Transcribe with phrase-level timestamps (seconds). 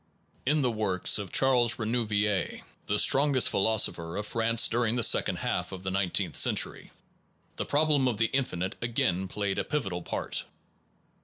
[0.47, 5.71] In the works of Charles Renouvier, the strongest philosopher of France during the second half
[5.71, 6.89] of the nineteenth century,
[7.57, 10.43] the problem of the infinite again played a pivotal part.